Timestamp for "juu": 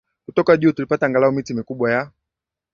0.57-0.71